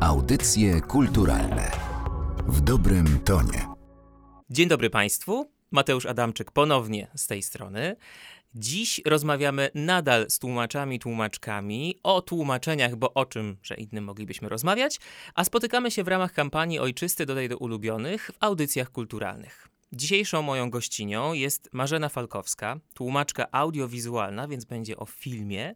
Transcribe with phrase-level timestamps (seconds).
[0.00, 1.70] Audycje kulturalne
[2.46, 3.66] w dobrym tonie.
[4.50, 5.50] Dzień dobry Państwu.
[5.70, 7.96] Mateusz Adamczyk ponownie z tej strony.
[8.54, 15.00] Dziś rozmawiamy nadal z tłumaczami, tłumaczkami o tłumaczeniach, bo o czym, że innym moglibyśmy rozmawiać,
[15.34, 19.69] a spotykamy się w ramach kampanii Ojczysty dodaj do ulubionych w audycjach kulturalnych.
[19.92, 25.74] Dzisiejszą moją gościnią jest Marzena Falkowska, tłumaczka audiowizualna, więc będzie o filmie.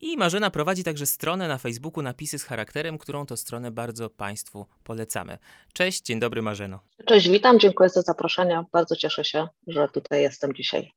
[0.00, 4.66] I Marzena prowadzi także stronę na Facebooku Napisy z charakterem, którą to stronę bardzo Państwu
[4.84, 5.38] polecamy.
[5.72, 6.80] Cześć, dzień dobry Marzeno.
[7.06, 8.64] Cześć, witam, dziękuję za zaproszenie.
[8.72, 10.92] Bardzo cieszę się, że tutaj jestem dzisiaj.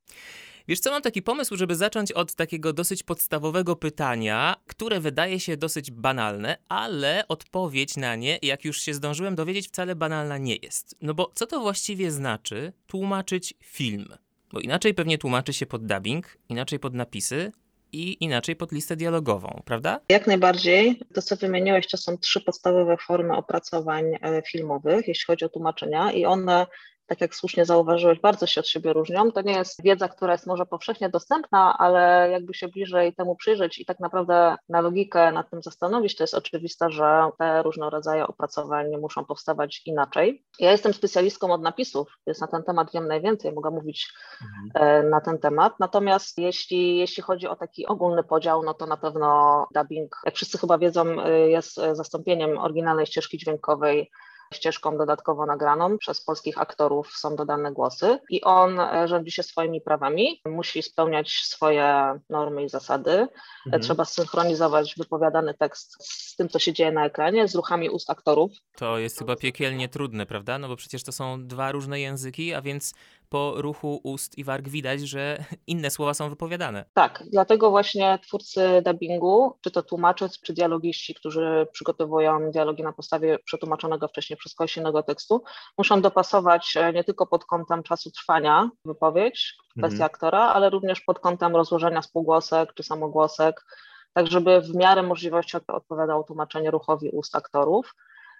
[0.69, 5.57] Wiesz co, mam taki pomysł, żeby zacząć od takiego dosyć podstawowego pytania, które wydaje się
[5.57, 10.95] dosyć banalne, ale odpowiedź na nie, jak już się zdążyłem dowiedzieć, wcale banalna nie jest.
[11.01, 14.07] No bo co to właściwie znaczy tłumaczyć film?
[14.53, 17.51] Bo inaczej pewnie tłumaczy się pod dubbing, inaczej pod napisy,
[17.91, 19.99] i inaczej pod listę dialogową, prawda?
[20.09, 20.99] Jak najbardziej.
[21.13, 26.11] To, co wymieniłeś, to są trzy podstawowe formy opracowań e, filmowych, jeśli chodzi o tłumaczenia,
[26.11, 26.65] i one
[27.09, 29.31] tak jak słusznie zauważyłeś, bardzo się od siebie różnią.
[29.31, 33.79] To nie jest wiedza, która jest może powszechnie dostępna, ale jakby się bliżej temu przyjrzeć
[33.79, 38.27] i tak naprawdę na logikę nad tym zastanowić, to jest oczywiste, że te różne rodzaje
[38.27, 40.45] opracowań muszą powstawać inaczej.
[40.59, 45.05] Ja jestem specjalistką od napisów, więc na ten temat wiem najwięcej, mogę mówić mhm.
[45.05, 45.73] E, na ten temat.
[45.79, 50.57] Natomiast jeśli, jeśli chodzi o taki ogólny podział, no to na pewno dubbing, jak wszyscy
[50.57, 54.11] chyba wiedzą, e, jest zastąpieniem oryginalnej ścieżki dźwiękowej
[54.53, 55.97] ścieżką dodatkowo nagraną.
[55.97, 61.31] Przez polskich aktorów są dodane głosy i on e, rządzi się swoimi prawami, musi spełniać
[61.31, 63.27] swoje normy i zasady.
[63.65, 63.83] Mhm.
[63.83, 68.51] Trzeba synchronizować wypowiadany tekst z tym, co się dzieje na ekranie, z ruchami ust aktorów.
[68.75, 70.57] To jest chyba piekielnie trudne, prawda?
[70.57, 72.93] No bo przecież to są dwa różne języki, a więc
[73.29, 76.85] po ruchu ust i warg widać, że inne słowa są wypowiadane.
[76.93, 83.39] Tak, dlatego właśnie twórcy dubbingu, czy to tłumacze, czy dialogiści, którzy przygotowują dialogi na podstawie
[83.39, 85.43] przetłumaczonego wcześniej przez kogoś innego tekstu,
[85.77, 90.05] muszą dopasować e, nie tylko pod kątem czasu trwania wypowiedź, kwestia mhm.
[90.05, 93.65] aktora, ale również pod kątem rozłożenia spółgłosek czy samogłosek,
[94.13, 97.95] tak żeby w miarę możliwości odpowiadało tłumaczenie ruchowi ust aktorów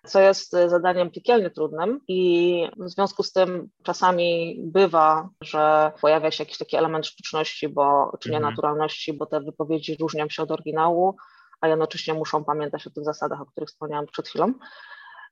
[0.05, 6.31] co jest e, zadaniem piekielnie trudnym i w związku z tym czasami bywa, że pojawia
[6.31, 8.43] się jakiś taki element sztuczności, bo, czy mhm.
[8.43, 11.15] nienaturalności, bo te wypowiedzi różnią się od oryginału,
[11.61, 14.53] a jednocześnie muszą pamiętać o tych zasadach, o których wspomniałam przed chwilą.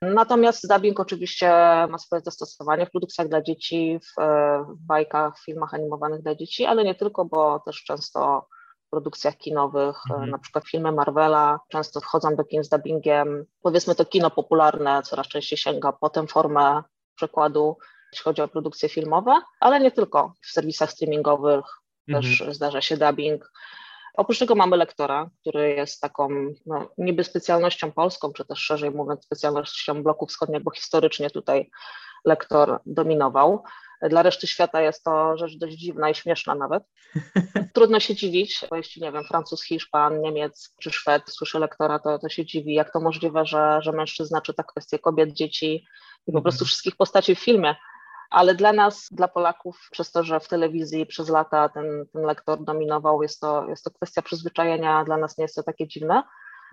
[0.02, 1.50] Natomiast dubbing oczywiście
[1.90, 6.36] ma swoje zastosowanie w produkcjach dla dzieci, w, e, w bajkach, w filmach animowanych dla
[6.36, 8.48] dzieci, ale nie tylko, bo też często
[8.90, 10.30] produkcjach kinowych, e, mhm.
[10.30, 13.46] na przykład filmy Marvela często wchodzą do kin z dubbingiem.
[13.62, 16.84] Powiedzmy to kino popularne coraz częściej sięga po tę formę
[17.16, 17.78] przekładu,
[18.12, 20.34] jeśli chodzi o produkcje filmowe, ale nie tylko.
[20.42, 21.66] W serwisach streamingowych
[22.08, 22.24] mhm.
[22.24, 23.52] też zdarza się dubbing.
[24.18, 26.30] Oprócz tego mamy lektora, który jest taką
[26.66, 31.70] no, niby specjalnością polską, czy też szerzej mówiąc specjalnością bloku wschodniego, bo historycznie tutaj
[32.26, 33.64] lektor dominował.
[34.02, 36.84] Dla reszty świata jest to rzecz dość dziwna i śmieszna nawet.
[37.74, 42.20] Trudno się dziwić, bo jeśli, nie wiem, Francuz, Hiszpan, Niemiec czy Szwed słyszy lektora, to,
[42.20, 45.86] to się dziwi, jak to możliwe, że, że mężczyzna czyta kwestie kobiet, dzieci
[46.28, 46.68] i po prostu mhm.
[46.68, 47.76] wszystkich postaci w filmie.
[48.30, 52.64] Ale dla nas, dla Polaków, przez to, że w telewizji przez lata ten, ten lektor
[52.64, 56.24] dominował, jest to, jest to kwestia przyzwyczajenia, dla nas nie jest to takie dziwne.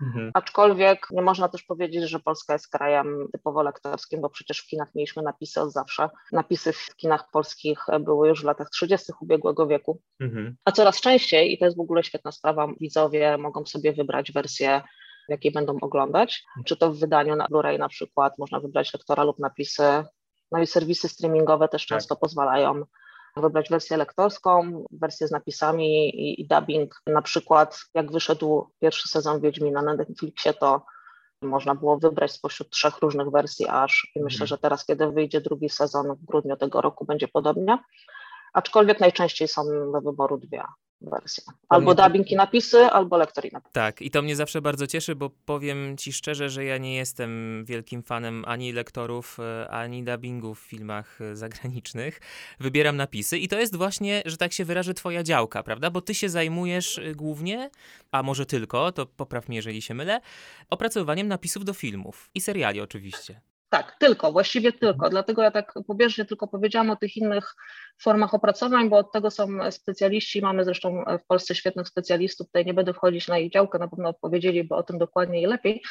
[0.01, 0.31] Mhm.
[0.33, 4.95] Aczkolwiek nie można też powiedzieć, że Polska jest krajem typowo lektorskim, bo przecież w kinach
[4.95, 6.09] mieliśmy napisy od zawsze.
[6.31, 9.11] Napisy w kinach polskich były już w latach 30.
[9.21, 10.01] ubiegłego wieku.
[10.19, 10.55] Mhm.
[10.65, 14.81] A coraz częściej, i to jest w ogóle świetna sprawa, widzowie mogą sobie wybrać wersję
[15.27, 19.23] w jakiej będą oglądać, czy to w wydaniu na Blu-ray na przykład, można wybrać lektora
[19.23, 20.03] lub napisy,
[20.51, 21.97] no i serwisy streamingowe też tak.
[21.97, 22.83] często pozwalają
[23.41, 27.01] wybrać wersję lektorską, wersję z napisami i, i dubbing.
[27.07, 30.85] Na przykład jak wyszedł pierwszy sezon Wiedźmina na Netflixie, to
[31.41, 34.47] można było wybrać spośród trzech różnych wersji aż i myślę, mhm.
[34.47, 37.77] że teraz, kiedy wyjdzie drugi sezon w grudniu tego roku, będzie podobnie.
[38.53, 40.63] Aczkolwiek najczęściej są do wyboru dwie
[41.01, 41.43] wersja.
[41.69, 42.03] Albo mnie...
[42.03, 43.73] dubbing i napisy, albo lektor i napisy.
[43.73, 47.63] Tak, i to mnie zawsze bardzo cieszy, bo powiem ci szczerze, że ja nie jestem
[47.65, 52.21] wielkim fanem ani lektorów, e, ani dubbingów w filmach e, zagranicznych.
[52.59, 55.89] Wybieram napisy i to jest właśnie, że tak się wyrażę, twoja działka, prawda?
[55.89, 57.69] Bo ty się zajmujesz e, głównie,
[58.11, 60.21] a może tylko, to popraw mnie, jeżeli się mylę,
[60.69, 63.41] opracowywaniem napisów do filmów i seriali oczywiście.
[63.75, 65.09] Tak, tylko, właściwie tylko.
[65.09, 67.55] Dlatego ja tak pobieżnie tylko powiedziałam o tych innych
[68.01, 70.41] formach opracowań, bo od tego są specjaliści.
[70.41, 72.47] Mamy zresztą w Polsce świetnych specjalistów.
[72.47, 75.81] Tutaj nie będę wchodzić na ich działkę, na pewno odpowiedzieliby o tym dokładniej i lepiej.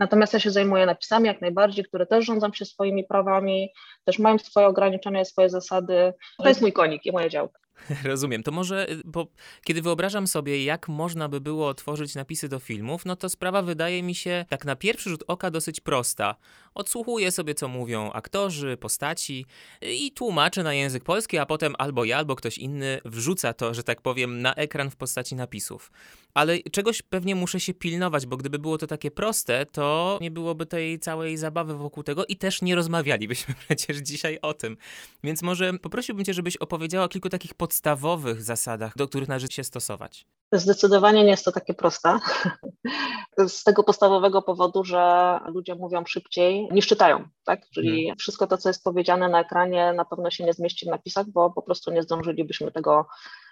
[0.00, 3.72] Natomiast ja się zajmuję napisami jak najbardziej, które też rządzą się swoimi prawami,
[4.04, 6.12] też mają swoje ograniczenia, swoje zasady.
[6.38, 7.61] To jest mój konik i moja działka.
[8.04, 8.42] Rozumiem.
[8.42, 9.26] To może, y, bo
[9.64, 14.02] kiedy wyobrażam sobie, jak można by było tworzyć napisy do filmów, no to sprawa wydaje
[14.02, 16.36] mi się tak na pierwszy rzut oka dosyć prosta.
[16.74, 19.46] Odsłuchuję sobie, co mówią aktorzy, postaci
[19.82, 23.82] i tłumaczę na język polski, a potem albo ja, albo ktoś inny wrzuca to, że
[23.82, 25.90] tak powiem, na ekran w postaci napisów.
[26.34, 30.66] Ale czegoś pewnie muszę się pilnować, bo gdyby było to takie proste, to nie byłoby
[30.66, 34.76] tej całej zabawy wokół tego i też nie rozmawialibyśmy przecież dzisiaj o tym.
[35.24, 39.64] Więc może poprosiłbym Cię, żebyś opowiedziała o kilku takich podstawowych zasadach, do których należy się
[39.64, 40.26] stosować.
[40.52, 42.18] Zdecydowanie nie jest to takie proste.
[43.48, 47.60] Z tego podstawowego powodu, że ludzie mówią szybciej niż czytają, tak?
[47.74, 48.18] Czyli hmm.
[48.18, 51.50] wszystko to, co jest powiedziane na ekranie, na pewno się nie zmieści w napisach, bo
[51.50, 53.06] po prostu nie zdążylibyśmy tego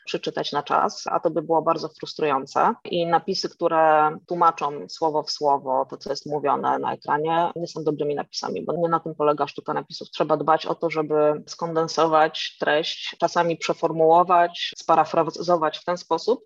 [0.05, 2.75] przeczytać na czas, a to by było bardzo frustrujące.
[2.85, 7.85] I napisy, które tłumaczą słowo w słowo to, co jest mówione na ekranie, nie są
[7.85, 10.11] dobrymi napisami, bo nie na tym polega sztuka napisów.
[10.11, 16.45] Trzeba dbać o to, żeby skondensować treść, czasami przeformułować, sparafrazować w ten sposób,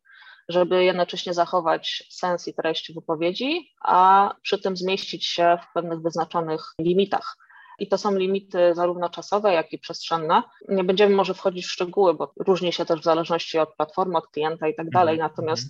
[0.48, 6.60] żeby jednocześnie zachować sens i treść wypowiedzi, a przy tym zmieścić się w pewnych wyznaczonych
[6.80, 7.36] limitach.
[7.78, 10.42] I to są limity zarówno czasowe, jak i przestrzenne.
[10.68, 14.26] Nie będziemy może wchodzić w szczegóły, bo różni się też w zależności od platformy, od
[14.26, 15.14] klienta i tak dalej.
[15.14, 15.68] Mhm, Natomiast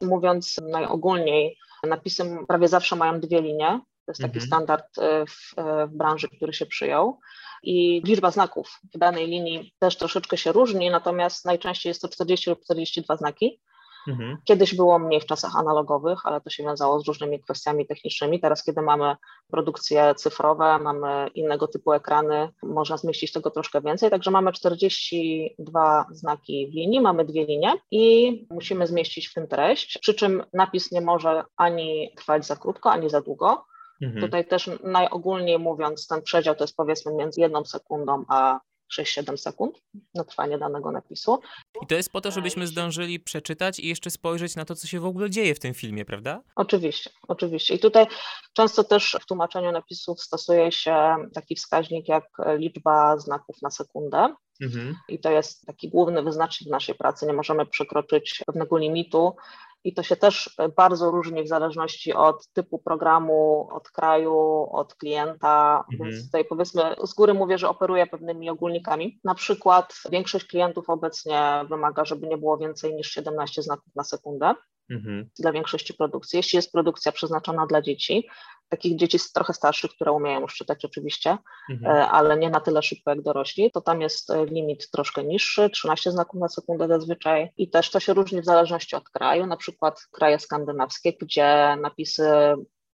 [0.00, 0.10] mhm.
[0.10, 1.56] mówiąc najogólniej,
[1.86, 3.80] napisy prawie zawsze mają dwie linie.
[4.06, 4.46] To jest taki mhm.
[4.46, 7.20] standard e, w, e, w branży, który się przyjął.
[7.62, 12.50] I liczba znaków w danej linii też troszeczkę się różni, natomiast najczęściej jest to 40
[12.50, 13.60] lub 42 znaki.
[14.08, 14.36] Mhm.
[14.44, 18.40] Kiedyś było mniej w czasach analogowych, ale to się wiązało z różnymi kwestiami technicznymi.
[18.40, 19.16] Teraz, kiedy mamy
[19.50, 24.10] produkcje cyfrowe, mamy innego typu ekrany, można zmieścić tego troszkę więcej.
[24.10, 29.98] Także mamy 42 znaki w linii, mamy dwie linie i musimy zmieścić w tym treść.
[29.98, 33.64] Przy czym napis nie może ani trwać za krótko, ani za długo.
[34.02, 34.20] Mhm.
[34.20, 38.60] Tutaj też najogólniej mówiąc, ten przedział to jest powiedzmy między jedną sekundą a
[38.98, 39.78] 6-7 sekund
[40.14, 41.40] na trwanie danego napisu.
[41.82, 45.00] I to jest po to, żebyśmy zdążyli przeczytać i jeszcze spojrzeć na to, co się
[45.00, 46.42] w ogóle dzieje w tym filmie, prawda?
[46.56, 47.74] Oczywiście, oczywiście.
[47.74, 48.06] I tutaj
[48.52, 52.24] często też w tłumaczeniu napisów stosuje się taki wskaźnik jak
[52.58, 54.34] liczba znaków na sekundę.
[54.62, 54.96] Mhm.
[55.08, 57.26] I to jest taki główny wyznacznik naszej pracy.
[57.26, 59.36] Nie możemy przekroczyć pewnego limitu
[59.84, 65.84] i to się też bardzo różni w zależności od typu programu, od kraju, od klienta.
[65.92, 66.10] Mhm.
[66.10, 69.20] Więc tutaj powiedzmy z góry mówię, że operuję pewnymi ogólnikami.
[69.24, 74.54] Na przykład większość klientów obecnie wymaga, żeby nie było więcej niż 17 znaków na sekundę.
[74.90, 75.30] Mhm.
[75.38, 76.36] Dla większości produkcji.
[76.36, 78.28] Jeśli jest produkcja przeznaczona dla dzieci,
[78.68, 81.38] takich dzieci trochę starszych, które umieją już czytać oczywiście,
[81.70, 81.96] mhm.
[81.96, 85.70] E, ale nie na tyle szybko jak dorośli, to tam jest e, limit troszkę niższy,
[85.70, 89.56] 13 znaków na sekundę zazwyczaj i też to się różni w zależności od kraju, na
[89.56, 92.54] przykład kraje skandynawskie, gdzie napisy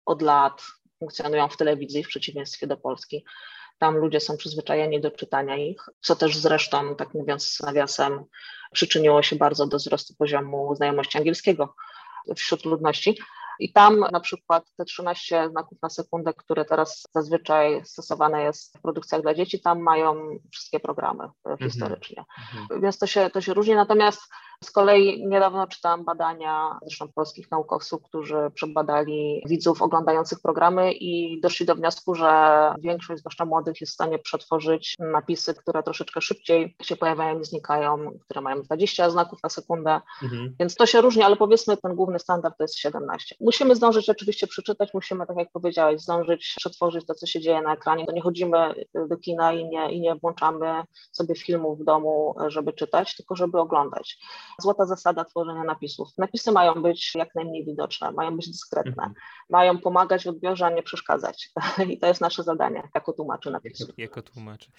[0.05, 0.63] od lat
[0.99, 3.25] funkcjonują w telewizji w przeciwieństwie do Polski.
[3.79, 8.25] Tam ludzie są przyzwyczajeni do czytania ich, co też zresztą, tak mówiąc nawiasem,
[8.73, 11.73] przyczyniło się bardzo do wzrostu poziomu znajomości angielskiego
[12.35, 13.17] wśród ludności.
[13.59, 18.81] I tam na przykład te 13 znaków na sekundę, które teraz zazwyczaj stosowane jest w
[18.81, 20.15] produkcjach dla dzieci, tam mają
[20.51, 21.71] wszystkie programy mhm.
[21.71, 22.25] historycznie.
[22.53, 22.81] Mhm.
[22.81, 23.75] Więc to się, to się różni.
[23.75, 24.21] Natomiast
[24.63, 31.65] z kolei niedawno czytałam badania zresztą polskich naukowców, którzy przebadali widzów oglądających programy i doszli
[31.65, 32.29] do wniosku, że
[32.79, 37.97] większość, zwłaszcza młodych, jest w stanie przetworzyć napisy, które troszeczkę szybciej się pojawiają i znikają,
[38.23, 40.01] które mają 20 znaków na sekundę.
[40.23, 40.55] Mhm.
[40.59, 43.35] Więc to się różni, ale powiedzmy ten główny standard to jest 17.
[43.39, 47.73] Musimy zdążyć oczywiście przeczytać, musimy, tak jak powiedziałeś, zdążyć przetworzyć to, co się dzieje na
[47.73, 48.05] ekranie.
[48.05, 48.73] To nie chodzimy
[49.09, 53.59] do kina i nie, i nie włączamy sobie filmów w domu, żeby czytać, tylko żeby
[53.59, 54.17] oglądać.
[54.61, 56.09] Złota zasada tworzenia napisów.
[56.17, 59.13] Napisy mają być jak najmniej widoczne, mają być dyskretne, mhm.
[59.49, 61.49] mają pomagać w odbiorze, a nie przeszkadzać.
[61.91, 63.89] I to jest nasze zadanie jako tłumaczy napisów.
[63.89, 64.71] Jako, jako tłumaczy.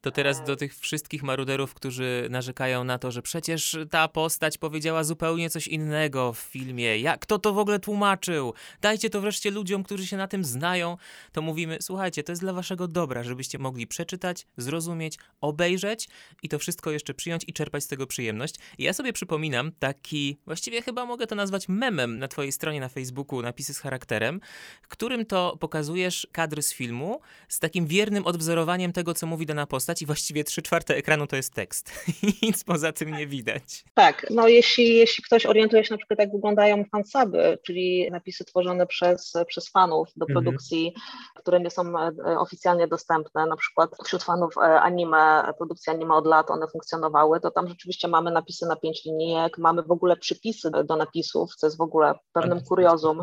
[0.00, 5.04] To teraz do tych wszystkich maruderów, którzy narzekają na to, że przecież ta postać powiedziała
[5.04, 6.98] zupełnie coś innego w filmie.
[6.98, 8.54] Jak kto to w ogóle tłumaczył?
[8.80, 10.96] Dajcie to wreszcie ludziom, którzy się na tym znają.
[11.32, 16.08] To mówimy, słuchajcie, to jest dla waszego dobra, żebyście mogli przeczytać, zrozumieć, obejrzeć
[16.42, 18.54] i to wszystko jeszcze przyjąć i czerpać z tego przyjemność.
[18.78, 22.88] I ja sobie przypominam taki, właściwie chyba mogę to nazwać memem na twojej stronie na
[22.88, 24.40] Facebooku, napisy z charakterem,
[24.88, 30.02] którym to pokazujesz kadry z filmu z takim wiernym odwzorowaniem tego, co mówi dana postać
[30.02, 31.92] i właściwie trzy czwarte ekranu to jest tekst.
[32.42, 33.84] Nic poza tym nie widać.
[33.94, 38.86] Tak, no jeśli, jeśli ktoś orientuje się na przykład jak wyglądają fansaby, czyli napisy tworzone
[38.86, 40.44] przez, przez fanów do mhm.
[40.44, 41.04] produkcji, mhm.
[41.34, 46.26] które nie są e, oficjalnie dostępne, na przykład wśród fanów e, anime, produkcji anime od
[46.26, 50.70] lat one funkcjonowały, to tam rzeczywiście mamy napisy na pięć linijek, mamy w ogóle przypisy
[50.84, 53.22] do napisów, co jest w ogóle pewnym tak, kuriozum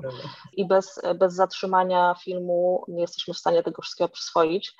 [0.53, 4.75] i bez, bez zatrzymania filmu nie jesteśmy w stanie tego wszystkiego przyswoić.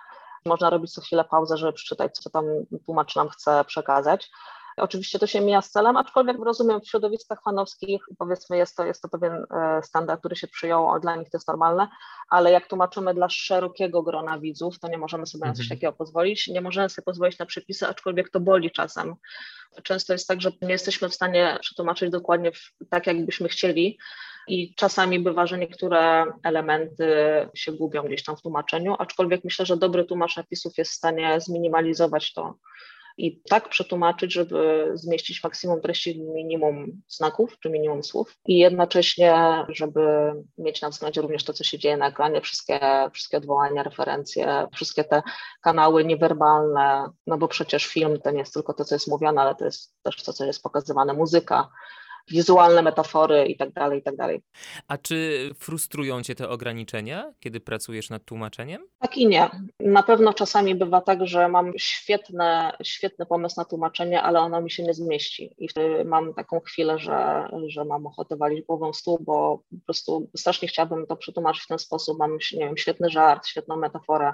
[0.46, 2.46] Można robić co chwilę pauzę, żeby przeczytać, co tam
[2.86, 4.32] tłumacz nam chce przekazać.
[4.80, 9.02] Oczywiście to się mija z celem, aczkolwiek rozumiem w środowiskach fanowskich, powiedzmy jest to, jest
[9.02, 11.88] to pewien e, standard, który się przyjął, dla nich to jest normalne,
[12.30, 15.78] ale jak tłumaczymy dla szerokiego grona widzów, to nie możemy sobie na coś mhm.
[15.78, 16.48] takiego pozwolić.
[16.48, 19.16] Nie możemy sobie pozwolić na przepisy, aczkolwiek to boli czasem.
[19.84, 22.52] Często jest tak, że nie jesteśmy w stanie przetłumaczyć dokładnie
[22.90, 23.98] tak, jakbyśmy chcieli,
[24.50, 27.06] i czasami bywa, że niektóre elementy
[27.54, 31.42] się gubią gdzieś tam w tłumaczeniu, aczkolwiek myślę, że dobry tłumacz napisów jest w stanie
[31.42, 32.56] zminimalizować to
[33.18, 38.38] i tak przetłumaczyć, żeby zmieścić maksimum treści minimum znaków czy minimum słów.
[38.46, 40.02] I jednocześnie, żeby
[40.58, 42.80] mieć na względzie również to, co się dzieje na ekranie, wszystkie,
[43.14, 45.22] wszystkie odwołania, referencje, wszystkie te
[45.62, 49.56] kanały niewerbalne, no bo przecież film to nie jest tylko to, co jest mówione, ale
[49.56, 51.70] to jest też to, co jest pokazywane, muzyka,
[52.32, 54.42] wizualne metafory i tak dalej, i tak dalej.
[54.88, 58.82] A czy frustrują cię te ograniczenia, kiedy pracujesz nad tłumaczeniem?
[59.00, 59.50] Tak i nie.
[59.80, 64.72] Na pewno czasami bywa tak, że mam świetne, świetny pomysł na tłumaczenie, ale ono mi
[64.72, 68.98] się nie zmieści i wtedy mam taką chwilę, że, że mam ochotę walić głową w
[68.98, 72.20] stół, bo po prostu strasznie chciałabym to przetłumaczyć w ten sposób.
[72.20, 74.34] Mam, nie wiem, świetny żart, świetną metaforę,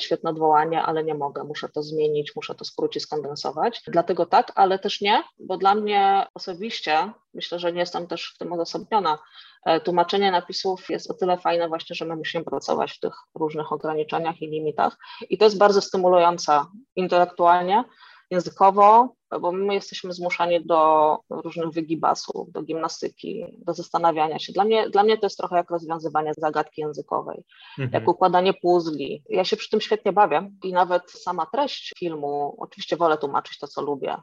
[0.00, 3.82] świetne odwołanie, ale nie mogę, muszę to zmienić, muszę to skrócić, skondensować.
[3.86, 8.38] Dlatego tak, ale też nie, bo dla mnie osobiście, myślę, że nie jestem też w
[8.38, 9.18] tym odosobniona,
[9.66, 13.72] e, tłumaczenie napisów jest o tyle fajne właśnie, że my musimy pracować w tych różnych
[13.72, 14.96] ograniczeniach i limitach
[15.30, 16.64] i to jest bardzo stymulujące
[16.96, 17.84] intelektualnie,
[18.30, 24.52] językowo, bo my jesteśmy zmuszani do różnych wygibasów, do gimnastyki, do zastanawiania się.
[24.52, 27.44] Dla mnie, dla mnie to jest trochę jak rozwiązywanie zagadki językowej,
[27.78, 27.90] mhm.
[27.92, 29.22] jak układanie puzli.
[29.28, 33.68] Ja się przy tym świetnie bawię i nawet sama treść filmu, oczywiście wolę tłumaczyć to,
[33.68, 34.16] co lubię,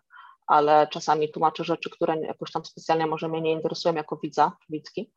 [0.53, 5.11] ale czasami tłumaczę rzeczy, które jakoś tam specjalnie może mnie nie interesują jako widza, widzki,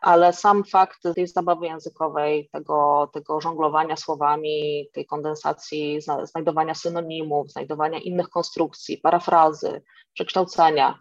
[0.00, 7.98] ale sam fakt tej zabawy językowej, tego, tego żonglowania słowami, tej kondensacji, znajdowania synonimów, znajdowania
[7.98, 9.82] innych konstrukcji, parafrazy,
[10.14, 10.98] przekształcenia,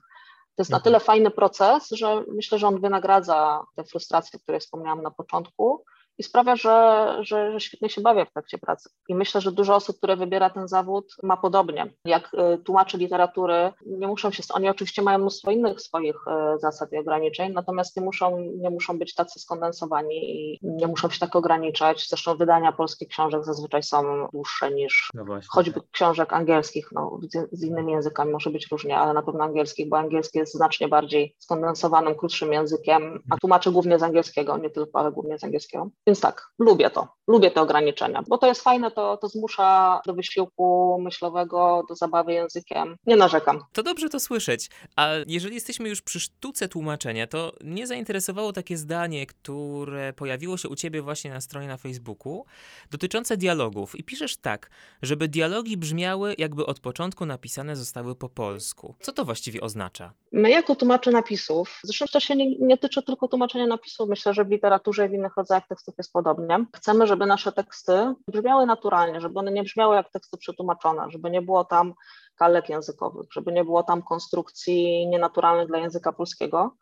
[0.56, 0.84] to jest na mhm.
[0.84, 5.84] tyle fajny proces, że myślę, że on wynagradza te frustracje, które wspomniałam na początku,
[6.20, 8.90] i sprawia, że, że, że, świetnie się bawię w trakcie pracy.
[9.08, 11.94] I myślę, że dużo osób, które wybiera ten zawód, ma podobnie.
[12.06, 16.16] Jak y, tłumaczy literatury, nie muszą się, oni oczywiście mają mnóstwo innych swoich
[16.56, 21.10] y, zasad i ograniczeń, natomiast nie muszą, nie muszą być tacy skondensowani i nie muszą
[21.10, 22.08] się tak ograniczać.
[22.10, 27.20] Zresztą wydania polskich książek zazwyczaj są dłuższe niż no choćby książek angielskich, no,
[27.52, 31.36] z, innymi językami może być różnie, ale na pewno angielskich, bo angielski jest znacznie bardziej
[31.38, 35.90] skondensowanym, krótszym językiem, a tłumaczę głównie z angielskiego, nie tylko, ale głównie z angielskiego.
[36.10, 40.14] Więc tak, lubię to, lubię te ograniczenia, bo to jest fajne, to, to zmusza do
[40.14, 42.96] wysiłku myślowego, do zabawy językiem.
[43.06, 43.64] Nie narzekam.
[43.74, 44.70] To dobrze to słyszeć.
[44.96, 50.70] A jeżeli jesteśmy już przy sztuce tłumaczenia, to mnie zainteresowało takie zdanie, które pojawiło się
[50.70, 52.46] u ciebie właśnie na stronie na Facebooku,
[52.92, 53.96] dotyczące dialogów.
[54.00, 54.70] I piszesz tak,
[55.02, 58.96] żeby dialogi brzmiały, jakby od początku napisane zostały po polsku.
[59.02, 60.14] Co to właściwie oznacza?
[60.32, 64.46] My jako tłumacze napisów, zresztą to się nie, nie tyczy tylko tłumaczenia napisów, myślę, że
[64.46, 66.66] w literaturze i w innych rodzajach tekstów jest podobnie.
[66.76, 71.42] Chcemy, żeby nasze teksty brzmiały naturalnie, żeby one nie brzmiały jak teksty przetłumaczone, żeby nie
[71.42, 71.94] było tam
[72.36, 76.76] kalek językowych, żeby nie było tam konstrukcji nienaturalnych dla języka polskiego.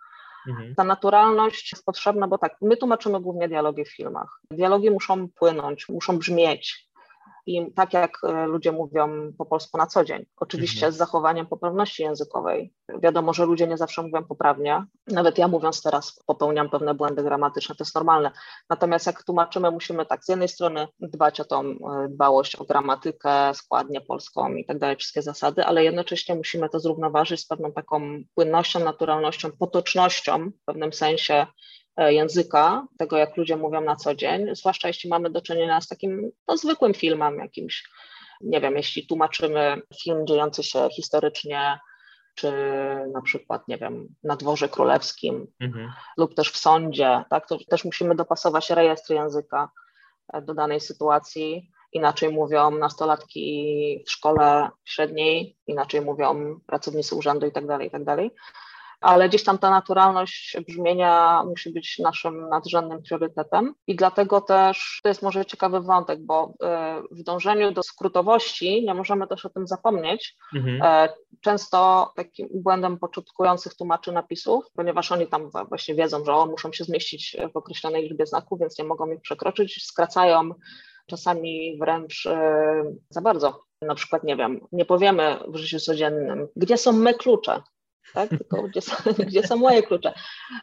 [0.48, 0.76] Mhm.
[0.76, 4.42] Ta naturalność jest potrzebna, bo tak, my tłumaczymy głównie dialogi w filmach.
[4.52, 6.87] Dialogi muszą płynąć, muszą brzmieć,
[7.48, 10.26] i tak jak e, ludzie mówią po polsku na co dzień.
[10.38, 10.94] Oczywiście mhm.
[10.94, 12.74] z zachowaniem poprawności językowej.
[13.04, 14.86] Wiadomo, że ludzie nie zawsze mówią poprawnie.
[15.08, 18.32] Nawet ja mówiąc teraz popełniam pewne błędy gramatyczne, to jest normalne.
[18.70, 23.54] Natomiast jak tłumaczymy, musimy tak z jednej strony dbać o tą e, dbałość o gramatykę,
[23.54, 28.02] składnię polską i tak dalej, wszystkie zasady, ale jednocześnie musimy to zrównoważyć z pewną taką
[28.36, 31.48] płynnością, naturalnością, potocznością w pewnym sensie
[31.98, 36.32] języka, tego jak ludzie mówią na co dzień, zwłaszcza jeśli mamy do czynienia z takim
[36.48, 37.90] no, zwykłym filmem jakimś,
[38.42, 41.80] nie wiem, jeśli tłumaczymy film dziejący się historycznie,
[42.38, 42.52] czy
[43.14, 45.92] na przykład, nie wiem, na dworze królewskim mhm.
[46.18, 49.70] lub też w sądzie, tak, to też musimy dopasować rejestr języka
[50.34, 51.72] e, do danej sytuacji.
[51.94, 57.66] Inaczej mówią nastolatki w szkole średniej, inaczej mówią pracownicy urzędu i tak
[59.02, 65.10] ale gdzieś tam ta naturalność brzmienia musi być naszym nadrzędnym priorytetem i dlatego też to
[65.10, 69.68] jest może ciekawy wątek, bo e, w dążeniu do skrótowości nie możemy też o tym
[69.68, 70.36] zapomnieć.
[70.56, 70.82] Mhm.
[70.82, 71.10] E,
[71.42, 76.84] często takim błędem początkujących tłumaczy napisów, ponieważ oni tam właśnie wiedzą, że o, muszą się
[76.84, 80.52] zmieścić w określonej liczbie znaków, więc nie mogą ich przekroczyć, skracają
[81.08, 83.64] czasami wręcz e, za bardzo.
[83.82, 87.62] Na przykład, nie wiem, nie powiemy w życiu codziennym, gdzie są me klucze,
[88.14, 88.30] tak?
[88.30, 88.94] Tylko gdzie są,
[89.28, 90.14] gdzie są moje klucze.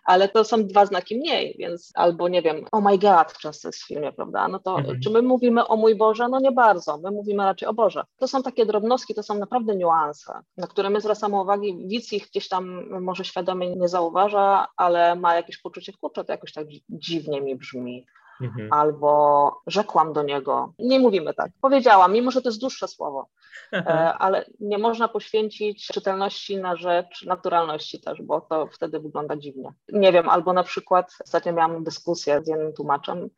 [0.05, 3.83] Ale to są dwa znaki mniej, więc albo nie wiem, oh my god, często jest
[3.83, 4.49] w filmie, prawda?
[4.49, 5.01] No to mhm.
[5.01, 6.29] czy my mówimy o mój Boże?
[6.29, 6.99] No nie bardzo.
[6.99, 8.05] My mówimy raczej o Boże.
[8.17, 11.69] To są takie drobnostki, to są naprawdę niuanse, na które my zwracamy uwagę.
[11.87, 16.53] Widz ich gdzieś tam może świadomie nie zauważa, ale ma jakieś poczucie, kurczę, to jakoś
[16.53, 18.07] tak dziwnie mi brzmi.
[18.41, 18.73] Mhm.
[18.73, 20.73] albo rzekłam do niego.
[20.79, 21.51] Nie mówimy tak.
[21.61, 23.29] Powiedziałam, mimo że to jest dłuższe słowo,
[23.73, 29.73] e, ale nie można poświęcić czytelności na rzecz naturalności też, bo to wtedy wygląda dziwnie.
[29.93, 33.31] Nie wiem, albo na przykład ostatnio miałam dyskusję z jednym tłumaczem,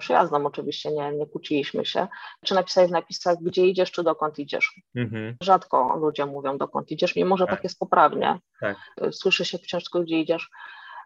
[0.00, 2.08] przyjazną oczywiście, nie, nie kłóciliśmy się,
[2.44, 4.74] czy napisałeś w napisach, gdzie idziesz, czy dokąd idziesz.
[4.96, 5.36] Mhm.
[5.42, 8.38] Rzadko ludzie mówią, dokąd idziesz, mimo że tak, tak jest poprawnie.
[8.60, 8.76] Tak.
[9.10, 10.50] Słyszy się w książce, gdzie idziesz.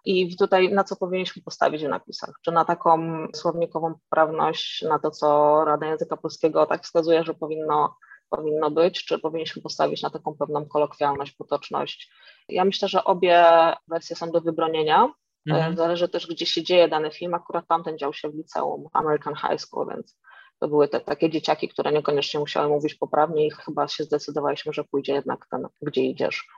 [0.04, 2.34] I tutaj na co powinniśmy postawić w napisach?
[2.44, 7.96] Czy na taką słownikową poprawność, na to, co Rada Języka Polskiego tak wskazuje, że powinno,
[8.30, 12.12] powinno być, czy powinniśmy postawić na taką pewną kolokwialność, potoczność?
[12.48, 13.44] Ja myślę, że obie
[13.88, 15.12] wersje są do wybronienia.
[15.46, 15.76] Mhm.
[15.76, 17.34] Zależy też, gdzie się dzieje dany film.
[17.34, 20.18] Akurat tamten dział się w liceum American High School, więc
[20.60, 24.84] to były te takie dzieciaki, które niekoniecznie musiały mówić poprawnie i chyba się zdecydowaliśmy, że
[24.84, 26.48] pójdzie jednak ten, gdzie idziesz.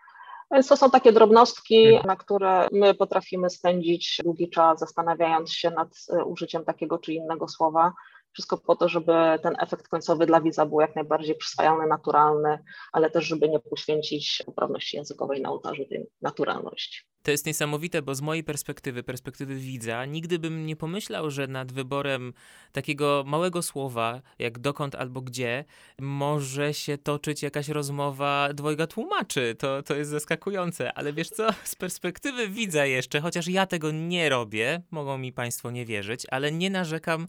[0.51, 2.07] Więc to są takie drobnostki, mhm.
[2.07, 7.49] na które my potrafimy spędzić długi czas, zastanawiając się nad e, użyciem takiego czy innego
[7.49, 7.93] słowa.
[8.33, 9.13] Wszystko po to, żeby
[9.43, 12.59] ten efekt końcowy dla widza był jak najbardziej przyswajalny, naturalny,
[12.93, 17.05] ale też, żeby nie poświęcić poprawności językowej na ołtarzu tej naturalności.
[17.27, 21.73] To jest niesamowite, bo z mojej perspektywy, perspektywy widza, nigdy bym nie pomyślał, że nad
[21.73, 22.33] wyborem
[22.73, 25.65] takiego małego słowa, jak dokąd albo gdzie,
[25.99, 29.57] może się toczyć jakaś rozmowa dwojga tłumaczy.
[29.59, 34.29] To, to jest zaskakujące, ale wiesz co, z perspektywy widza jeszcze, chociaż ja tego nie
[34.29, 37.27] robię, mogą mi Państwo nie wierzyć, ale nie narzekam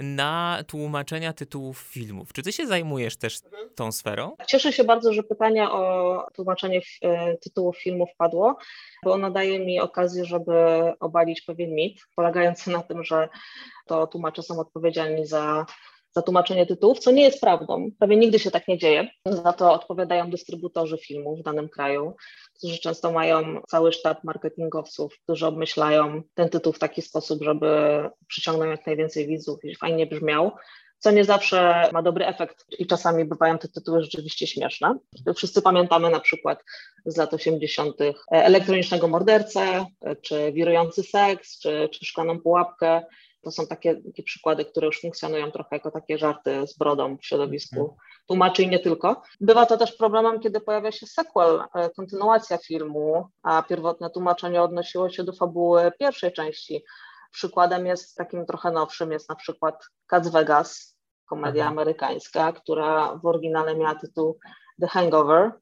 [0.00, 2.32] na tłumaczenia tytułów filmów.
[2.32, 3.38] Czy ty się zajmujesz też
[3.74, 4.36] tą sferą?
[4.46, 8.56] Cieszę się bardzo, że pytanie o tłumaczenie e, tytułów filmów padło,
[9.04, 10.52] bo ono daje mi okazję, żeby
[11.00, 13.28] obalić pewien mit, polegający na tym, że
[13.86, 15.66] to tłumacze są odpowiedzialni za
[16.12, 17.90] za tłumaczenie tytułów, co nie jest prawdą.
[17.98, 19.08] Prawie nigdy się tak nie dzieje.
[19.26, 22.14] Za to odpowiadają dystrybutorzy filmów w danym kraju,
[22.54, 27.68] którzy często mają cały sztab marketingowców, którzy obmyślają ten tytuł w taki sposób, żeby
[28.26, 30.52] przyciągnął jak najwięcej widzów i fajnie brzmiał
[31.00, 34.98] co nie zawsze ma dobry efekt i czasami bywają te tytuły rzeczywiście śmieszne.
[35.36, 36.64] Wszyscy pamiętamy na przykład
[37.06, 37.96] z lat 80.
[38.30, 39.86] elektronicznego mordercę,
[40.22, 43.02] czy wirujący seks, czy, czy szklaną pułapkę.
[43.42, 47.26] To są takie, takie przykłady, które już funkcjonują trochę jako takie żarty z brodą w
[47.26, 47.98] środowisku mhm.
[48.26, 49.22] tłumaczy i nie tylko.
[49.40, 55.10] Bywa to też problemem, kiedy pojawia się sequel, e, kontynuacja filmu, a pierwotne tłumaczenie odnosiło
[55.10, 56.84] się do fabuły pierwszej części.
[57.32, 61.72] Przykładem jest takim trochę nowszym jest na przykład Cats Vegas, komedia Aha.
[61.72, 64.38] amerykańska, która w oryginale miała tytuł
[64.80, 65.52] The Hangover,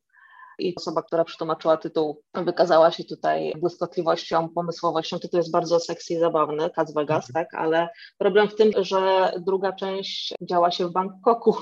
[0.59, 5.19] i osoba, która przetłumaczyła tytuł, wykazała się tutaj błyskotliwością, pomysłowością.
[5.19, 7.47] Tytuł jest bardzo sexy i zabawny, Cats Vegas, mhm.
[7.47, 11.57] tak, ale problem w tym, że druga część działa się w Bangkoku,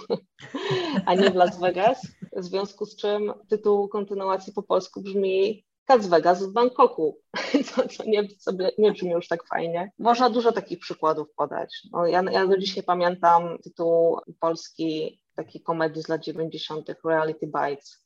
[1.06, 2.06] a nie w Las Vegas,
[2.36, 7.20] w związku z czym tytuł kontynuacji po polsku brzmi Cats Vegas w Bangkoku,
[7.66, 9.92] co, co nie, sobie, nie brzmi już tak fajnie.
[9.98, 11.82] Można dużo takich przykładów podać.
[11.92, 16.90] No, ja, ja do dzisiaj pamiętam tytuł polski takiej komedii z lat 90.
[17.04, 18.05] Reality Bites,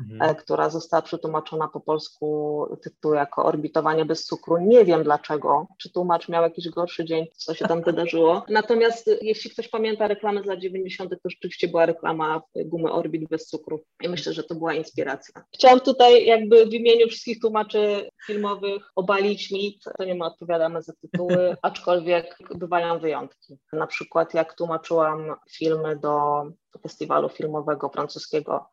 [0.00, 0.30] mhm.
[0.30, 4.58] E, która została przetłumaczona po polsku tytuł jako Orbitowanie bez cukru.
[4.58, 8.44] Nie wiem dlaczego, czy tłumacz miał jakiś gorszy dzień, co się tam wydarzyło.
[8.48, 13.46] Natomiast jeśli ktoś pamięta reklamę z lat 90., to rzeczywiście była reklama gumy Orbit bez
[13.46, 15.44] cukru i myślę, że to była inspiracja.
[15.54, 20.92] Chciałam tutaj jakby w imieniu wszystkich tłumaczy filmowych obalić mit, to nie my odpowiadamy za
[20.92, 23.58] tytuły, aczkolwiek bywają wyjątki.
[23.72, 26.42] Na przykład jak tłumaczyłam filmy do
[26.82, 28.68] festiwalu filmowego francuskiego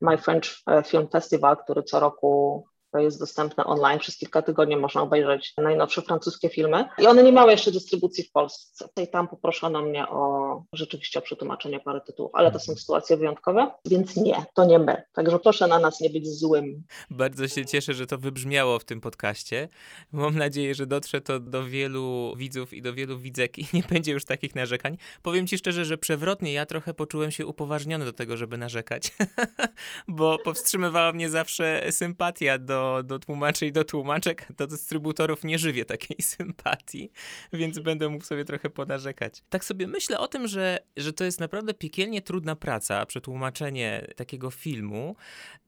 [0.00, 2.64] My French e, Film Festival, który co roku
[2.98, 3.98] jest dostępne online.
[3.98, 6.84] Przez kilka tygodni można obejrzeć najnowsze francuskie filmy.
[6.98, 8.88] I one nie miały jeszcze dystrybucji w Polsce.
[9.02, 13.70] I tam poproszono mnie o rzeczywiście o przetłumaczenie parę tytułów, ale to są sytuacje wyjątkowe,
[13.84, 15.02] więc nie, to nie my.
[15.12, 16.82] Także proszę na nas nie być złym.
[17.10, 19.68] Bardzo się cieszę, że to wybrzmiało w tym podcaście.
[20.12, 24.12] Mam nadzieję, że dotrze to do wielu widzów i do wielu widzek i nie będzie
[24.12, 24.96] już takich narzekań.
[25.22, 29.12] Powiem ci szczerze, że przewrotnie ja trochę poczułem się upoważniony do tego, żeby narzekać,
[30.08, 35.84] bo powstrzymywała mnie zawsze sympatia do do, tłumaczy i do tłumaczek, do dystrybutorów nie żywię
[35.84, 37.10] takiej sympatii,
[37.52, 39.42] więc będę mógł sobie trochę ponarzekać.
[39.48, 44.50] Tak sobie myślę o tym, że, że to jest naprawdę piekielnie trudna praca, przetłumaczenie takiego
[44.50, 45.16] filmu.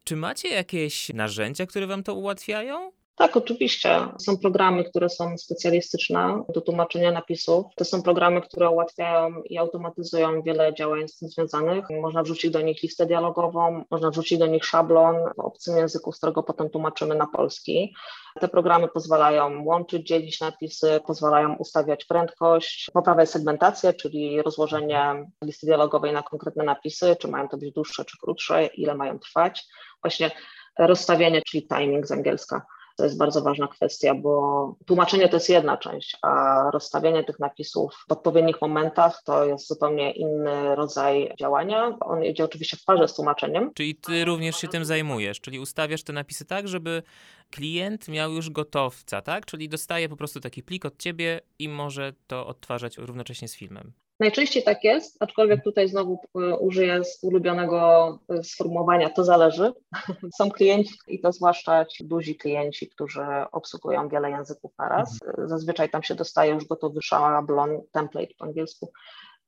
[0.05, 2.92] Czy macie jakieś narzędzia, które wam to ułatwiają?
[3.18, 4.00] Tak, oczywiście.
[4.18, 7.66] Są programy, które są specjalistyczne do tłumaczenia napisów.
[7.76, 11.85] To są programy, które ułatwiają i automatyzują wiele działań z tym związanych.
[11.90, 16.16] Można wrzucić do nich listę dialogową, można wrzucić do nich szablon w obcym języku, z
[16.16, 17.94] którego potem tłumaczymy na polski.
[18.40, 26.12] Te programy pozwalają łączyć, dzielić napisy, pozwalają ustawiać prędkość, poprawiać segmentację, czyli rozłożenie listy dialogowej
[26.12, 29.66] na konkretne napisy, czy mają to być dłuższe, czy krótsze, ile mają trwać.
[30.02, 30.31] Właśnie
[30.79, 32.66] rozstawienie, czyli timing z angielska.
[32.96, 38.04] To jest bardzo ważna kwestia, bo tłumaczenie to jest jedna część, a rozstawienie tych napisów
[38.09, 41.96] w odpowiednich momentach to jest zupełnie inny rodzaj działania.
[42.00, 43.70] On idzie oczywiście w parze z tłumaczeniem.
[43.74, 47.02] Czyli ty również się tym zajmujesz, czyli ustawiasz te napisy tak, żeby
[47.50, 49.46] klient miał już gotowca, tak?
[49.46, 53.92] Czyli dostaje po prostu taki plik od ciebie i może to odtwarzać równocześnie z filmem.
[54.20, 59.72] Najczęściej tak jest, aczkolwiek tutaj znowu e, użyję ulubionego e, sformułowania, to zależy.
[60.38, 65.22] Są klienci i to zwłaszcza ci duzi klienci, którzy obsługują wiele języków naraz.
[65.26, 65.48] Mhm.
[65.48, 68.92] Zazwyczaj tam się dostaje już gotowy szablon, template po angielsku,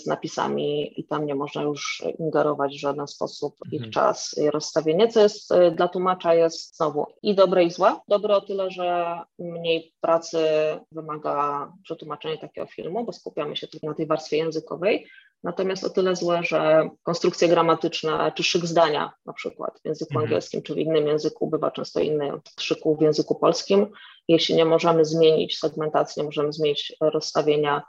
[0.02, 3.92] z napisami i tam nie można już ingerować w żaden sposób ich mhm.
[3.92, 7.96] czas i rozstawienie, co jest y, dla tłumacza jest znowu i dobre i złe.
[8.08, 10.38] Dobre o tyle, że mniej pracy
[10.92, 15.06] wymaga przetłumaczenie takiego filmu, bo skupiamy się tylko na tej warstwie językowej,
[15.42, 20.24] Natomiast o tyle złe, że konstrukcje gramatyczne czy szyk zdania na przykład w języku mhm.
[20.24, 23.86] angielskim czy w innym języku bywa często inny od szyku w języku polskim.
[24.28, 27.82] Jeśli nie możemy zmienić segmentacji, nie możemy zmienić rozstawienia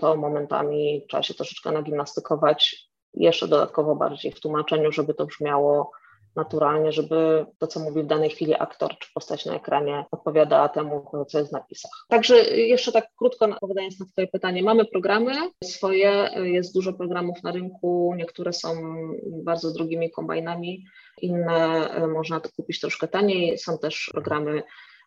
[0.00, 5.90] to momentami trzeba się troszeczkę nagimnastykować jeszcze dodatkowo bardziej w tłumaczeniu, żeby to brzmiało
[6.36, 11.10] naturalnie, żeby to, co mówi w danej chwili aktor czy postać na ekranie, odpowiadała temu,
[11.28, 11.90] co jest w napisach.
[12.08, 15.32] Także jeszcze tak krótko odpowiadając na Twoje pytanie, mamy programy
[15.64, 18.74] swoje, jest dużo programów na rynku, niektóre są
[19.26, 20.84] bardzo drogimi kombajnami,
[21.22, 24.62] inne można to kupić troszkę taniej, są też programy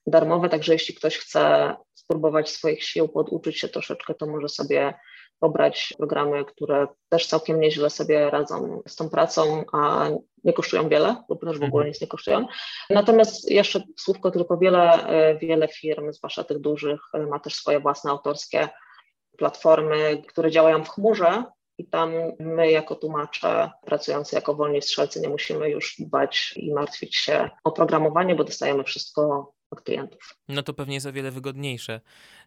[0.10, 4.94] darmowe, także jeśli ktoś chce spróbować swoich sił, poduczyć się troszeczkę, to może sobie
[5.40, 10.10] pobrać programy, które też całkiem nieźle sobie radzą z tą pracą, a
[10.44, 11.88] nie kosztują wiele, lub też w ogóle mhm.
[11.88, 12.48] nic nie kosztują.
[12.90, 15.08] Natomiast jeszcze słówko tylko wiele,
[15.42, 18.70] wiele firm, zwłaszcza tych dużych, ma też swoje własne autorskie
[19.38, 21.44] platformy, które działają w chmurze,
[21.80, 27.16] i tam my, jako tłumacze, pracujący jako wolni strzelcy, nie musimy już dbać i martwić
[27.16, 30.38] się o programowanie, bo dostajemy wszystko od klientów.
[30.48, 32.02] No to pewnie jest o wiele wygodniejsze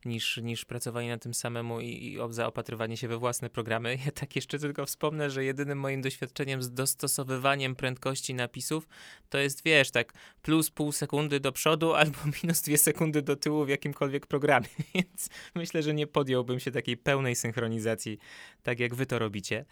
[0.04, 3.98] niż, niż pracowanie na tym samemu i, i zaopatrywanie się we własne programy.
[4.06, 8.88] Ja tak jeszcze tylko wspomnę, że jedynym moim doświadczeniem z dostosowywaniem prędkości napisów
[9.28, 13.64] to jest, wiesz, tak plus pół sekundy do przodu albo minus dwie sekundy do tyłu
[13.64, 18.18] w jakimkolwiek programie, więc myślę, że nie podjąłbym się takiej pełnej synchronizacji,
[18.62, 19.64] tak jak wy to robicie.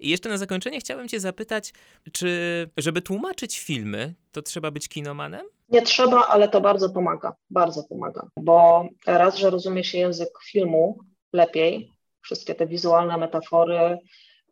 [0.00, 1.72] I jeszcze na zakończenie chciałbym cię zapytać,
[2.12, 2.30] czy
[2.76, 5.46] żeby tłumaczyć filmy, to trzeba być kinomanem?
[5.68, 10.98] Nie trzeba, ale to bardzo pomaga, bardzo pomaga, bo raz, że rozumie się język filmu
[11.32, 11.92] lepiej,
[12.22, 13.98] wszystkie te wizualne metafory,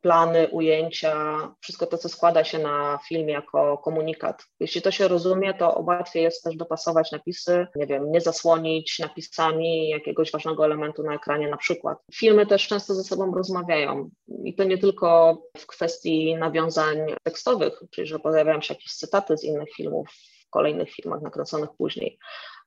[0.01, 1.15] plany, ujęcia,
[1.61, 4.45] wszystko to, co składa się na film jako komunikat.
[4.61, 9.89] Jeśli to się rozumie, to łatwiej jest też dopasować napisy, nie wiem, nie zasłonić napisami
[9.89, 11.99] jakiegoś ważnego elementu na ekranie na przykład.
[12.15, 14.11] Filmy też często ze sobą rozmawiają
[14.45, 19.45] i to nie tylko w kwestii nawiązań tekstowych, czyli że pojawiają się jakieś cytaty z
[19.45, 20.09] innych filmów,
[20.47, 22.19] w kolejnych filmach nakręconych później,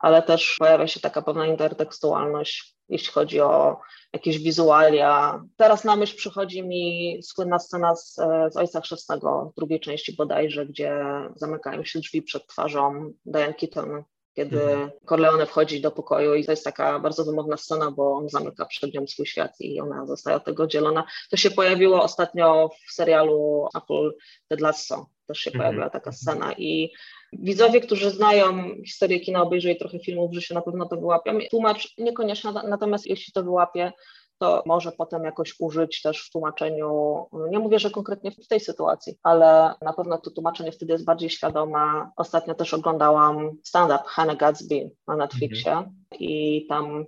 [0.03, 3.79] ale też pojawia się taka pewna intertekstualność, jeśli chodzi o
[4.13, 5.43] jakieś wizualia.
[5.57, 8.15] Teraz na myśl przychodzi mi słynna scena z,
[8.49, 14.03] z Ojca Chrzestnego, w drugiej części bodajże, gdzie zamykają się drzwi przed twarzą Diane Keaton,
[14.33, 14.91] kiedy mhm.
[15.09, 18.93] Corleone wchodzi do pokoju i to jest taka bardzo wymowna scena, bo on zamyka przed
[18.93, 21.03] nią swój świat i ona zostaje od tego oddzielona.
[21.29, 24.11] To się pojawiło ostatnio w serialu Apple
[24.47, 25.63] Ted Lasso, też się mhm.
[25.63, 26.93] pojawiła taka scena i
[27.39, 31.39] Widzowie, którzy znają historię kina, obejrzeli trochę filmów, że się na pewno to wyłapią.
[31.51, 33.91] Tłumacz niekoniecznie, natomiast jeśli to wyłapie,
[34.39, 37.25] to może potem jakoś użyć też w tłumaczeniu.
[37.49, 41.29] Nie mówię, że konkretnie w tej sytuacji, ale na pewno to tłumaczenie wtedy jest bardziej
[41.29, 42.09] świadome.
[42.17, 45.95] Ostatnio też oglądałam stand-up Hannah Gatsby na Netflixie mhm.
[46.11, 47.05] i tam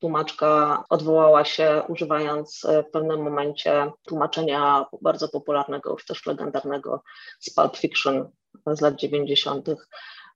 [0.00, 7.02] tłumaczka odwołała się, używając w pewnym momencie tłumaczenia bardzo popularnego, już też legendarnego
[7.40, 8.30] z Pulp Fiction
[8.72, 9.68] z lat 90.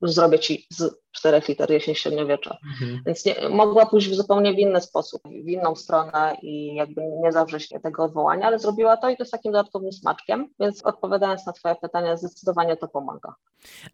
[0.03, 2.57] Zrobię ci z czterech liter jesień średniowiecza.
[2.73, 3.03] Mhm.
[3.07, 7.33] Więc nie, mogła pójść w zupełnie w inny sposób, w inną stronę i jakby nie
[7.33, 11.53] zawrzeć tego odwołania, ale zrobiła to i to z takim dodatkowym smaczkiem, więc odpowiadając na
[11.53, 13.35] Twoje pytania, zdecydowanie to pomaga.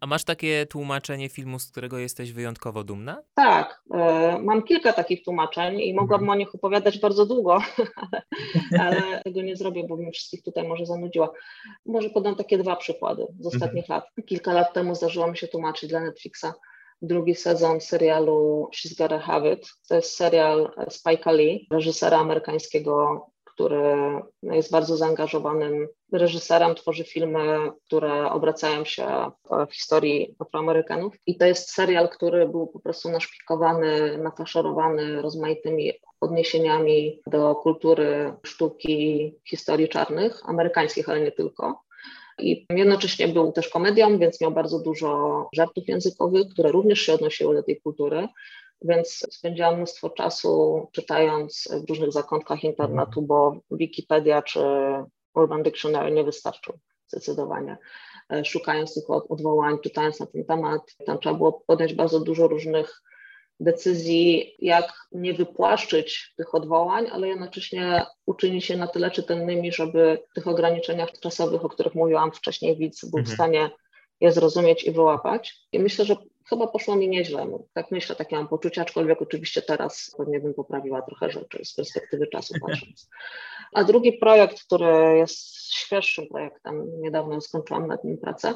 [0.01, 3.21] A masz takie tłumaczenie filmu, z którego jesteś wyjątkowo dumna?
[3.35, 6.37] Tak, y, mam kilka takich tłumaczeń i mogłabym mhm.
[6.37, 7.59] o nich opowiadać bardzo długo,
[8.79, 11.29] ale, ale, tego nie zrobię, bo bym wszystkich tutaj może zanudziła.
[11.85, 14.01] Może podam takie dwa przykłady z ostatnich mhm.
[14.01, 14.25] lat.
[14.25, 16.53] Kilka lat temu zdarzyło mi się tłumaczyć dla Netflixa
[17.01, 19.67] drugi sezon serialu She's Gotta Have It.
[19.89, 23.95] To jest serial Spike'a Lee, reżysera amerykańskiego, który
[24.43, 29.31] jest bardzo zaangażowanym reżyserem, tworzy filmy, które obracają się
[29.69, 31.15] w historii Afroamerykanów.
[31.25, 39.35] I to jest serial, który był po prostu naszpikowany, nafaszerowany rozmaitymi odniesieniami do kultury, sztuki,
[39.49, 41.84] historii czarnych, amerykańskich, ale nie tylko.
[42.39, 47.55] I jednocześnie był też komedią, więc miał bardzo dużo żartów językowych, które również się odnosiły
[47.55, 48.27] do tej kultury.
[48.81, 54.59] Więc spędziłam mnóstwo czasu czytając w różnych zakątkach internetu, bo Wikipedia czy
[55.35, 57.77] Urban Dictionary nie wystarczył zdecydowanie.
[58.29, 63.01] E, szukając tych odwołań, czytając na ten temat, tam trzeba było podjąć bardzo dużo różnych
[63.59, 70.33] decyzji, jak nie wypłaszczyć tych odwołań, ale jednocześnie uczynić się na tyle czytelnymi, żeby w
[70.33, 73.25] tych ograniczeniach czasowych, o których mówiłam wcześniej, widz był mhm.
[73.25, 73.69] w stanie
[74.21, 75.67] je zrozumieć i wyłapać.
[75.71, 76.15] I myślę, że
[76.49, 77.45] chyba poszło mi nieźle.
[77.45, 81.73] No, tak myślę, takie mam poczucie, aczkolwiek oczywiście teraz pewnie bym poprawiła trochę rzeczy z
[81.73, 83.09] perspektywy czasu patrząc.
[83.73, 88.53] A drugi projekt, który jest świeższym projektem, niedawno skończyłam nad nim pracę,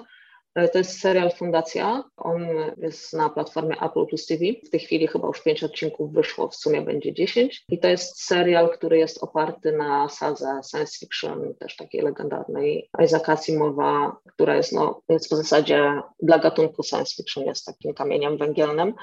[0.54, 2.04] to jest serial Fundacja.
[2.18, 4.44] On jest na platformie Apple Plus TV.
[4.66, 7.64] W tej chwili chyba już pięć odcinków wyszło, w sumie będzie dziesięć.
[7.70, 13.30] I to jest serial, który jest oparty na sadze science fiction, też takiej legendarnej Isaac
[13.30, 18.94] Asimowa, która jest, no, jest w zasadzie dla gatunku science fiction jest takim kamieniem węgielnym.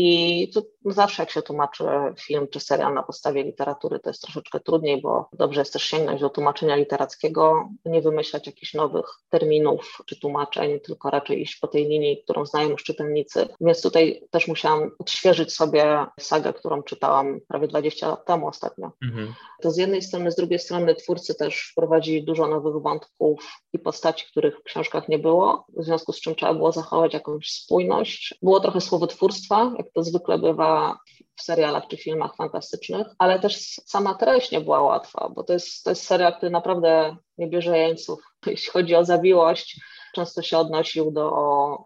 [0.00, 1.84] I to zawsze jak się tłumaczy
[2.20, 6.20] film czy serial na podstawie literatury, to jest troszeczkę trudniej, bo dobrze jest też sięgnąć
[6.20, 11.88] do tłumaczenia literackiego, nie wymyślać jakichś nowych terminów czy tłumaczeń, tylko raczej iść po tej
[11.88, 13.48] linii, którą znają już czytelnicy.
[13.60, 18.92] Więc tutaj też musiałam odświeżyć sobie sagę, którą czytałam prawie 20 lat temu ostatnio.
[19.02, 19.34] Mhm.
[19.62, 24.26] To z jednej strony, z drugiej strony twórcy też wprowadzili dużo nowych wątków i postaci,
[24.30, 28.34] których w książkach nie było, w związku z czym trzeba było zachować jakąś spójność.
[28.42, 30.98] Było trochę słowotwórstwa, jak to zwykle bywa
[31.38, 35.84] w serialach czy filmach fantastycznych, ale też sama treść nie była łatwa, bo to jest,
[35.84, 38.20] to jest serial, który naprawdę nie bierze jeńców.
[38.46, 39.80] Jeśli chodzi o zawiłość,
[40.18, 41.30] często się odnosił do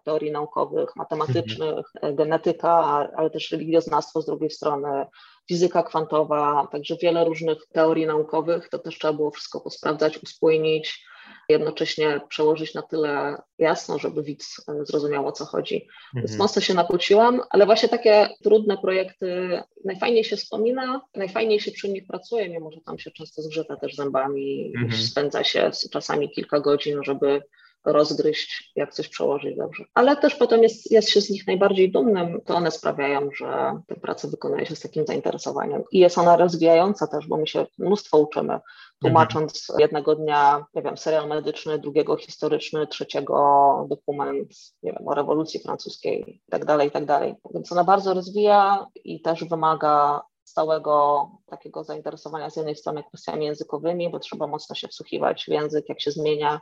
[0.05, 2.15] teorii naukowych, matematycznych, mhm.
[2.15, 2.73] genetyka,
[3.17, 5.05] ale też religioznawstwo z drugiej strony,
[5.47, 8.69] fizyka kwantowa, także wiele różnych teorii naukowych.
[8.69, 11.05] To też trzeba było wszystko posprawdzać, uspójnić
[11.49, 15.75] jednocześnie przełożyć na tyle jasno, żeby widz e, zrozumiał o co chodzi.
[15.75, 16.25] Mhm.
[16.27, 21.89] Więc mocno się napociłam, ale właśnie takie trudne projekty najfajniej się wspomina, najfajniej się przy
[21.89, 25.01] nich pracuje, mimo że tam się często zgrzyta też zębami, mhm.
[25.01, 27.41] spędza się czasami kilka godzin, żeby
[27.85, 29.85] rozgryźć, jak coś przełożyć dobrze.
[29.93, 33.95] Ale też potem jest, jest się z nich najbardziej dumnym, to one sprawiają, że tę
[33.95, 35.83] pracę wykonuje się z takim zainteresowaniem.
[35.91, 38.59] I jest ona rozwijająca też, bo my się mnóstwo uczymy,
[39.01, 39.81] tłumacząc mhm.
[39.81, 44.49] jednego dnia, nie wiem, serial medyczny, drugiego historyczny, trzeciego dokument,
[44.83, 47.35] nie wiem, o rewolucji francuskiej i tak dalej, i tak dalej.
[47.53, 54.09] Więc ona bardzo rozwija i też wymaga stałego takiego zainteresowania z jednej strony kwestiami językowymi,
[54.09, 56.61] bo trzeba mocno się wsłuchiwać w język, jak się zmienia,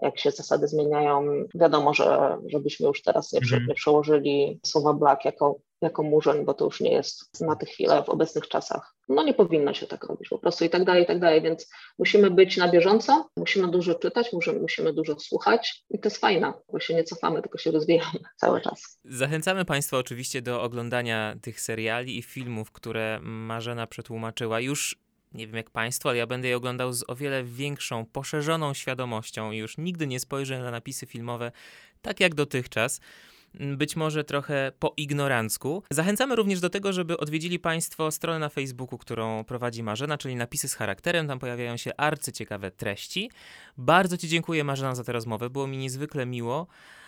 [0.00, 1.22] jak się zasady zmieniają.
[1.54, 6.64] Wiadomo, że żebyśmy już teraz nie, nie przełożyli słowa black jako, jako murzyn, bo to
[6.64, 8.94] już nie jest na tę chwilę w obecnych czasach.
[9.08, 11.70] No nie powinno się tak robić po prostu i tak dalej, i tak dalej, więc
[11.98, 16.52] musimy być na bieżąco, musimy dużo czytać, musimy, musimy dużo słuchać i to jest fajne,
[16.72, 18.98] bo się nie cofamy, tylko się rozwijamy cały czas.
[19.04, 25.02] Zachęcamy Państwa oczywiście do oglądania tych seriali i filmów, które Marzena przetłumaczyła już
[25.34, 29.52] nie wiem jak Państwo, ale ja będę je oglądał z o wiele większą, poszerzoną świadomością
[29.52, 31.52] i już nigdy nie spojrzę na napisy filmowe
[32.02, 33.00] tak jak dotychczas
[33.54, 35.82] być może trochę po ignorancku.
[35.90, 40.68] Zachęcamy również do tego, żeby odwiedzili Państwo stronę na Facebooku, którą prowadzi Marzena, czyli napisy
[40.68, 41.28] z charakterem.
[41.28, 43.30] Tam pojawiają się arcyciekawe treści.
[43.76, 45.50] Bardzo Ci dziękuję, Marzena, za tę rozmowę.
[45.50, 46.66] Było mi niezwykle miło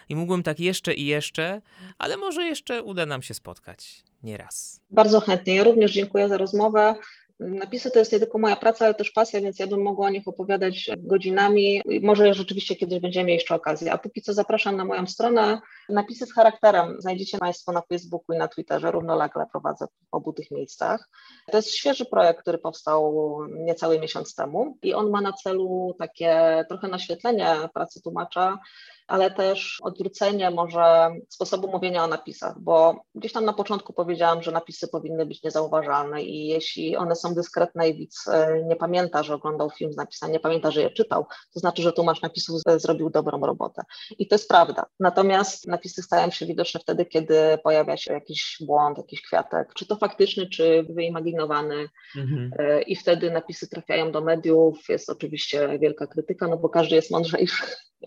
[0.09, 1.63] i mógłbym tak jeszcze i jeszcze,
[1.99, 4.03] ale może jeszcze uda nam się spotkać.
[4.23, 4.81] Nie raz.
[4.91, 5.55] Bardzo chętnie.
[5.55, 6.95] Ja również dziękuję za rozmowę.
[7.41, 10.11] Napisy to jest nie tylko moja praca, ale też pasja, więc ja bym mogła o
[10.11, 11.83] nich opowiadać godzinami.
[12.03, 13.93] Może rzeczywiście kiedyś będziemy jeszcze okazję.
[13.93, 15.61] A póki co zapraszam na moją stronę.
[15.89, 18.91] Napisy z charakterem znajdziecie Państwo na Facebooku i na Twitterze.
[18.91, 21.09] Równolegle prowadzę w obu tych miejscach.
[21.51, 23.15] To jest świeży projekt, który powstał
[23.51, 28.59] niecały miesiąc temu i on ma na celu takie trochę naświetlenie pracy tłumacza
[29.07, 34.53] ale też odwrócenie może sposobu mówienia o napisach, bo gdzieś tam na początku powiedziałam, że
[34.53, 39.35] napisy powinny być niezauważalne i jeśli one są dyskretne i widz e, nie pamięta, że
[39.35, 43.11] oglądał film z napisami, nie pamięta, że je czytał, to znaczy, że tłumacz napisów zrobił
[43.11, 43.83] dobrą robotę.
[44.19, 44.87] I to jest prawda.
[45.01, 49.97] Natomiast napisy stają się widoczne wtedy, kiedy pojawia się jakiś błąd, jakiś kwiatek, czy to
[49.97, 52.51] faktyczny, czy wyimaginowany mhm.
[52.59, 57.11] E, i wtedy napisy trafiają do mediów, jest oczywiście wielka krytyka, no bo każdy jest
[57.11, 57.65] mądrzejszy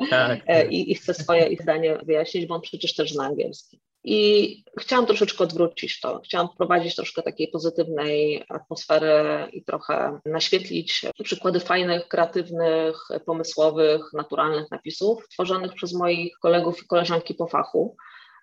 [0.10, 0.72] tak, e, tak.
[0.72, 3.82] I, i chce swoje ich zdanie wyjaśnić, bo on przecież też zna angielski.
[4.04, 6.22] I chciałam troszeczkę odwrócić to.
[6.26, 15.28] Chciałam wprowadzić troszkę takiej pozytywnej atmosfery i trochę naświetlić przykłady fajnych, kreatywnych, pomysłowych, naturalnych napisów
[15.30, 17.98] tworzonych przez moich kolegów i koleżanki po fachu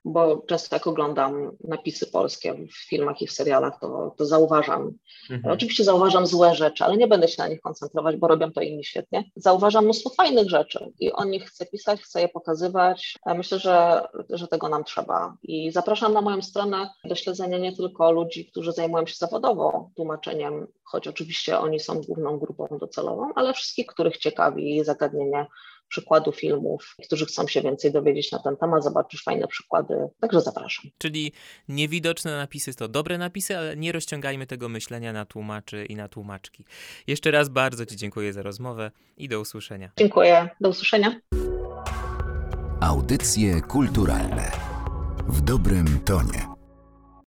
[0.05, 4.93] bo często jak oglądam napisy polskie w filmach i w serialach, to, to zauważam.
[5.31, 5.55] Mhm.
[5.55, 8.85] Oczywiście zauważam złe rzeczy, ale nie będę się na nich koncentrować, bo robią to inni
[8.85, 9.25] świetnie.
[9.37, 13.14] Zauważam mnóstwo fajnych rzeczy i o nich chcę pisać, chcę je pokazywać.
[13.27, 15.37] Myślę, że, że tego nam trzeba.
[15.43, 20.67] I zapraszam na moją stronę do śledzenia nie tylko ludzi, którzy zajmują się zawodowo tłumaczeniem,
[20.85, 25.47] choć oczywiście oni są główną grupą docelową, ale wszystkich, których ciekawi zagadnienie
[25.88, 30.90] przykładu filmów, którzy chcą się więcej dowiedzieć na ten temat, zobaczysz fajne przykłady, także zapraszam.
[30.99, 31.33] Czyli
[31.68, 36.64] niewidoczne napisy to dobre napisy, ale nie rozciągajmy tego myślenia na tłumaczy i na tłumaczki.
[37.07, 39.90] Jeszcze raz bardzo Ci dziękuję za rozmowę i do usłyszenia.
[39.99, 41.20] Dziękuję, do usłyszenia.
[42.81, 44.51] Audycje kulturalne
[45.29, 46.54] w dobrym tonie.